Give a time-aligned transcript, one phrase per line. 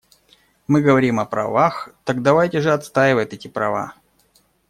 [0.65, 3.93] Мы говорим о правах, так давайте же отстаивать эти права.